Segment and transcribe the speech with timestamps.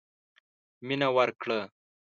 [0.87, 1.59] مينه ورکړه.